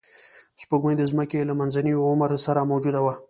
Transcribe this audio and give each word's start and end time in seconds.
سپوږمۍ 0.61 0.95
د 0.97 1.03
ځمکې 1.11 1.47
له 1.49 1.53
منځني 1.59 1.93
عمر 2.07 2.31
سره 2.45 2.67
موجوده 2.71 2.99
وه 3.03 3.13